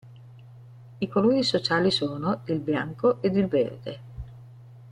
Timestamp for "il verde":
3.37-4.01